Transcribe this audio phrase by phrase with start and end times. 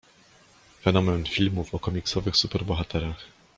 [0.81, 3.25] Fenomen filmów o komiksowych superbohaterach.